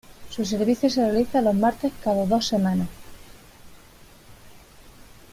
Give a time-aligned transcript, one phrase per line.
[0.31, 2.87] Su servicio se realiza los martes cada dos semanas.